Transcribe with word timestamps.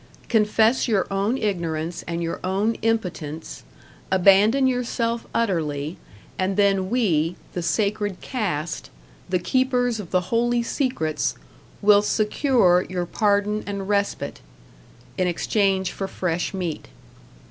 Confess 0.29 0.87
your 0.87 1.05
own 1.11 1.37
ignorance 1.37 2.01
and 2.07 2.23
your 2.23 2.39
own 2.43 2.73
impotence, 2.81 3.61
abandon 4.09 4.65
yourself 4.65 5.27
utterly, 5.31 5.97
and 6.39 6.57
then 6.57 6.89
we, 6.89 7.35
the 7.53 7.61
sacred 7.61 8.19
Caste, 8.19 8.89
the 9.29 9.37
Keepers 9.37 9.99
of 9.99 10.09
the 10.09 10.31
Holy 10.33 10.63
Secrets, 10.63 11.35
will 11.83 12.01
secure 12.01 12.83
you 12.89 13.05
pardon 13.05 13.63
and 13.67 13.87
respite 13.87 14.41
in 15.19 15.27
exchange 15.27 15.91
for 15.91 16.07
fresh 16.07 16.51
meat. 16.51 16.87